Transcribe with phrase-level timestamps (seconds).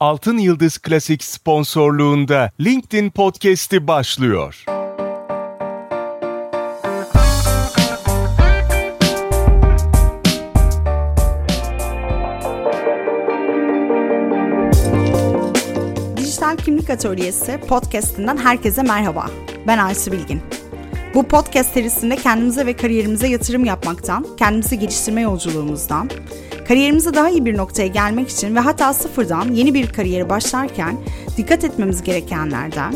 [0.00, 4.64] Altın Yıldız Klasik sponsorluğunda LinkedIn Podcast'i başlıyor.
[16.16, 19.26] Dijital Kimlik Atölyesi podcast'inden herkese merhaba.
[19.66, 20.42] Ben Aysu Bilgin.
[21.14, 26.10] Bu podcast serisinde kendimize ve kariyerimize yatırım yapmaktan, kendimizi geliştirme yolculuğumuzdan,
[26.68, 30.96] kariyerimize daha iyi bir noktaya gelmek için ve hatta sıfırdan yeni bir kariyere başlarken
[31.36, 32.94] dikkat etmemiz gerekenlerden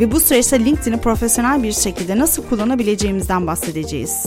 [0.00, 4.26] ve bu süreçte LinkedIn'i profesyonel bir şekilde nasıl kullanabileceğimizden bahsedeceğiz.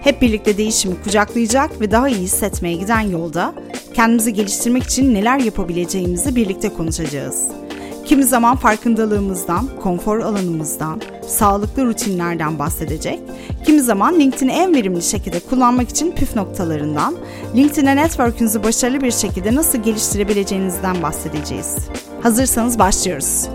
[0.00, 3.54] Hep birlikte değişimi kucaklayacak ve daha iyi hissetmeye giden yolda
[3.94, 7.61] kendimizi geliştirmek için neler yapabileceğimizi birlikte konuşacağız.
[8.06, 13.20] Kimi zaman farkındalığımızdan, konfor alanımızdan, sağlıklı rutinlerden bahsedecek.
[13.66, 17.14] Kimi zaman LinkedIn'i en verimli şekilde kullanmak için püf noktalarından,
[17.56, 21.76] LinkedIn'e network'ünüzü başarılı bir şekilde nasıl geliştirebileceğinizden bahsedeceğiz.
[22.22, 23.48] Hazırsanız başlıyoruz.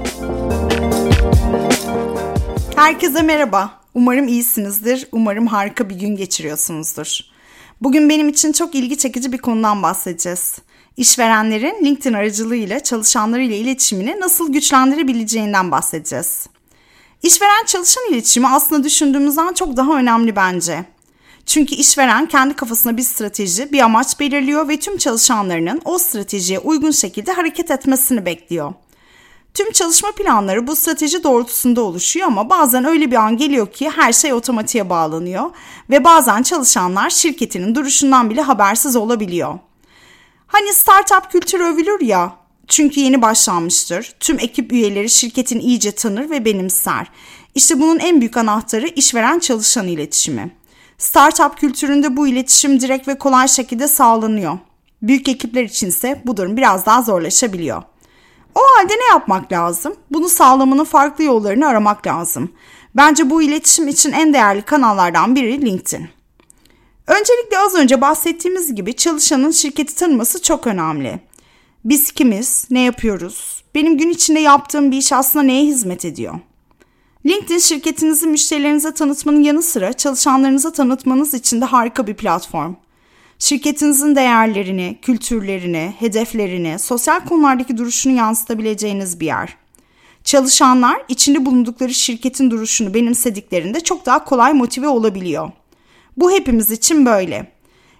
[2.75, 3.71] Herkese merhaba.
[3.93, 5.07] Umarım iyisinizdir.
[5.11, 7.19] Umarım harika bir gün geçiriyorsunuzdur.
[7.81, 10.55] Bugün benim için çok ilgi çekici bir konudan bahsedeceğiz.
[10.97, 16.47] İşverenlerin LinkedIn aracılığıyla çalışanlarıyla iletişimini nasıl güçlendirebileceğinden bahsedeceğiz.
[17.23, 20.85] İşveren çalışan iletişimi aslında düşündüğümüzden çok daha önemli bence.
[21.45, 26.91] Çünkü işveren kendi kafasına bir strateji, bir amaç belirliyor ve tüm çalışanlarının o stratejiye uygun
[26.91, 28.73] şekilde hareket etmesini bekliyor.
[29.53, 34.13] Tüm çalışma planları bu strateji doğrultusunda oluşuyor ama bazen öyle bir an geliyor ki her
[34.13, 35.51] şey otomatiğe bağlanıyor
[35.89, 39.59] ve bazen çalışanlar şirketinin duruşundan bile habersiz olabiliyor.
[40.47, 42.35] Hani startup kültürü övülür ya,
[42.67, 44.15] çünkü yeni başlanmıştır.
[44.19, 47.07] Tüm ekip üyeleri şirketin iyice tanır ve benimser.
[47.55, 50.55] İşte bunun en büyük anahtarı işveren çalışan iletişimi.
[50.97, 54.57] Startup kültüründe bu iletişim direkt ve kolay şekilde sağlanıyor.
[55.01, 57.83] Büyük ekipler içinse bu durum biraz daha zorlaşabiliyor.
[58.55, 59.95] O halde ne yapmak lazım?
[60.11, 62.51] Bunu sağlamanın farklı yollarını aramak lazım.
[62.95, 66.09] Bence bu iletişim için en değerli kanallardan biri LinkedIn.
[67.07, 71.19] Öncelikle az önce bahsettiğimiz gibi çalışanın şirketi tanıması çok önemli.
[71.85, 73.63] Biz kimiz, ne yapıyoruz?
[73.75, 76.39] Benim gün içinde yaptığım bir iş aslında neye hizmet ediyor?
[77.25, 82.73] LinkedIn şirketinizi müşterilerinize tanıtmanın yanı sıra çalışanlarınıza tanıtmanız için de harika bir platform.
[83.39, 89.57] Şirketinizin değerlerini, kültürlerini, hedeflerini, sosyal konulardaki duruşunu yansıtabileceğiniz bir yer.
[90.23, 95.51] Çalışanlar içinde bulundukları şirketin duruşunu benimsediklerinde çok daha kolay motive olabiliyor.
[96.17, 97.51] Bu hepimiz için böyle.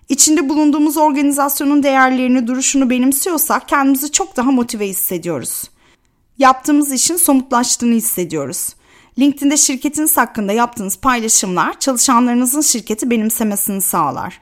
[0.10, 5.64] İçinde bulunduğumuz organizasyonun değerlerini, duruşunu benimsiyorsak kendimizi çok daha motive hissediyoruz.
[6.38, 8.76] Yaptığımız işin somutlaştığını hissediyoruz.
[9.20, 14.42] LinkedIn'de şirketiniz hakkında yaptığınız paylaşımlar çalışanlarınızın şirketi benimsemesini sağlar.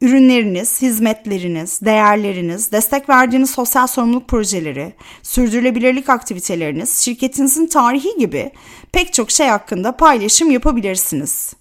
[0.00, 4.92] Ürünleriniz, hizmetleriniz, değerleriniz, destek verdiğiniz sosyal sorumluluk projeleri,
[5.22, 8.52] sürdürülebilirlik aktiviteleriniz, şirketinizin tarihi gibi
[8.92, 11.52] pek çok şey hakkında paylaşım yapabilirsiniz.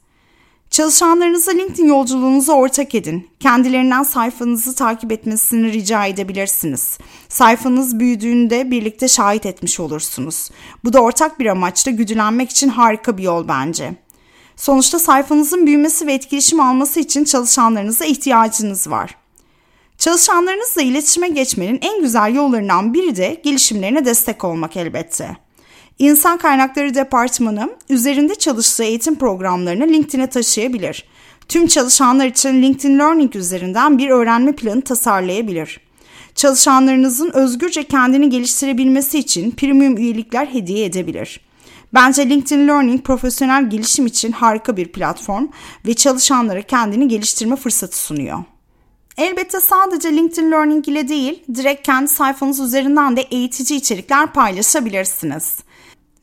[0.75, 3.29] Çalışanlarınıza LinkedIn yolculuğunuzu ortak edin.
[3.39, 6.97] Kendilerinden sayfanızı takip etmesini rica edebilirsiniz.
[7.29, 10.49] Sayfanız büyüdüğünde birlikte şahit etmiş olursunuz.
[10.83, 13.93] Bu da ortak bir amaçla güdülenmek için harika bir yol bence.
[14.55, 19.15] Sonuçta sayfanızın büyümesi ve etkileşim alması için çalışanlarınıza ihtiyacınız var.
[19.97, 25.44] Çalışanlarınızla iletişime geçmenin en güzel yollarından biri de gelişimlerine destek olmak elbette.
[25.99, 31.05] İnsan Kaynakları Departmanı üzerinde çalıştığı eğitim programlarını LinkedIn'e taşıyabilir.
[31.47, 35.79] Tüm çalışanlar için LinkedIn Learning üzerinden bir öğrenme planı tasarlayabilir.
[36.35, 41.41] Çalışanlarınızın özgürce kendini geliştirebilmesi için premium üyelikler hediye edebilir.
[41.93, 45.47] Bence LinkedIn Learning profesyonel gelişim için harika bir platform
[45.85, 48.43] ve çalışanlara kendini geliştirme fırsatı sunuyor.
[49.17, 55.64] Elbette sadece LinkedIn Learning ile değil, direkt kendi sayfanız üzerinden de eğitici içerikler paylaşabilirsiniz.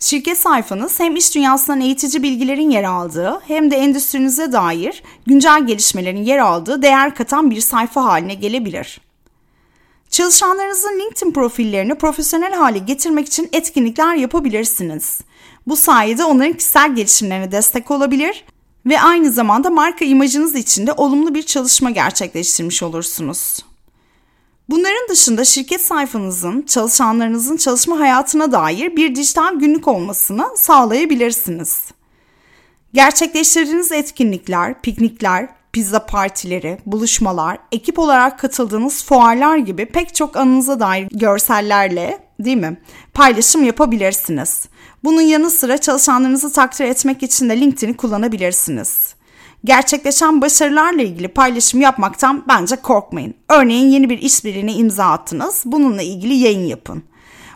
[0.03, 6.25] Şirket sayfanız hem iş dünyasından eğitici bilgilerin yer aldığı hem de endüstrinize dair güncel gelişmelerin
[6.25, 9.01] yer aldığı değer katan bir sayfa haline gelebilir.
[10.11, 15.21] Çalışanlarınızın LinkedIn profillerini profesyonel hale getirmek için etkinlikler yapabilirsiniz.
[15.67, 18.45] Bu sayede onların kişisel gelişimlerine destek olabilir
[18.87, 23.59] ve aynı zamanda marka imajınız için de olumlu bir çalışma gerçekleştirmiş olursunuz.
[24.69, 31.85] Bunların dışında şirket sayfanızın çalışanlarınızın çalışma hayatına dair bir dijital günlük olmasını sağlayabilirsiniz.
[32.95, 41.09] Gerçekleştirdiğiniz etkinlikler, piknikler, pizza partileri, buluşmalar, ekip olarak katıldığınız fuarlar gibi pek çok anınıza dair
[41.13, 42.77] görsellerle değil mi?
[43.15, 44.69] Paylaşım yapabilirsiniz.
[45.05, 49.15] Bunun yanı sıra çalışanlarınızı takdir etmek için de LinkedIn'i kullanabilirsiniz.
[49.65, 53.35] Gerçekleşen başarılarla ilgili paylaşım yapmaktan bence korkmayın.
[53.49, 55.63] Örneğin yeni bir işbirliğine imza attınız.
[55.65, 57.03] Bununla ilgili yayın yapın.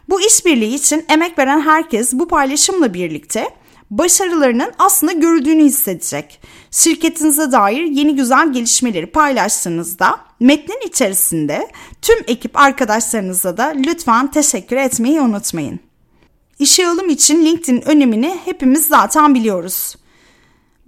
[0.08, 3.50] Bu işbirliği için emek veren herkes bu paylaşımla birlikte
[3.90, 6.40] başarılarının aslında görüldüğünü hissedecek.
[6.70, 11.70] Şirketinize dair yeni güzel gelişmeleri paylaştığınızda metnin içerisinde
[12.02, 15.80] tüm ekip arkadaşlarınıza da lütfen teşekkür etmeyi unutmayın.
[16.58, 19.94] İşe alım için LinkedIn önemini hepimiz zaten biliyoruz.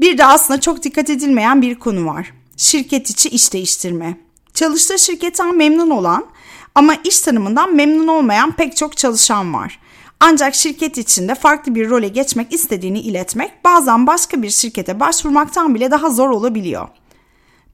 [0.00, 2.32] Bir de aslında çok dikkat edilmeyen bir konu var.
[2.56, 4.16] Şirket içi iş değiştirme.
[4.54, 6.26] Çalıştığı şirketten memnun olan
[6.74, 9.80] ama iş tanımından memnun olmayan pek çok çalışan var.
[10.20, 15.90] Ancak şirket içinde farklı bir role geçmek istediğini iletmek bazen başka bir şirkete başvurmaktan bile
[15.90, 16.88] daha zor olabiliyor.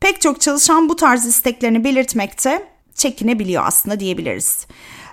[0.00, 4.66] Pek çok çalışan bu tarz isteklerini belirtmekte çekinebiliyor aslında diyebiliriz.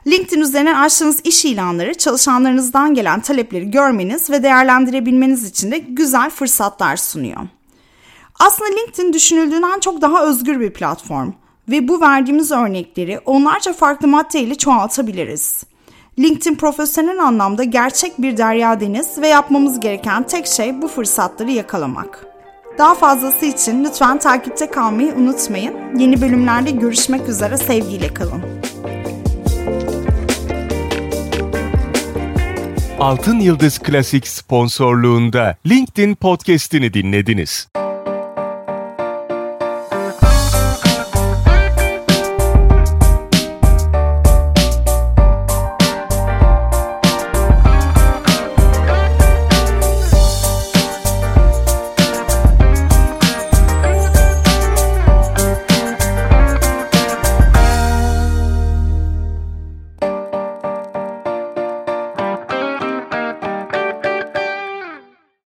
[0.07, 6.98] LinkedIn üzerinden açtığınız iş ilanları çalışanlarınızdan gelen talepleri görmeniz ve değerlendirebilmeniz için de güzel fırsatlar
[6.98, 7.42] sunuyor.
[8.39, 11.31] Aslında LinkedIn düşünüldüğünden çok daha özgür bir platform
[11.69, 15.63] ve bu verdiğimiz örnekleri onlarca farklı maddeyle çoğaltabiliriz.
[16.19, 22.25] LinkedIn profesyonel anlamda gerçek bir derya deniz ve yapmamız gereken tek şey bu fırsatları yakalamak.
[22.77, 26.00] Daha fazlası için lütfen takipte kalmayı unutmayın.
[26.00, 28.60] Yeni bölümlerde görüşmek üzere sevgiyle kalın.
[33.01, 37.68] Altın Yıldız Klasik sponsorluğunda LinkedIn podcast'ini dinlediniz.